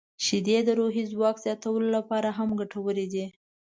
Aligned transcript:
•شیدې 0.25 0.57
د 0.67 0.69
روحي 0.79 1.03
ځواک 1.11 1.35
زیاتولو 1.45 1.87
لپاره 1.97 2.29
هم 2.37 2.49
ګټورې 2.59 3.05
دي. 3.13 3.25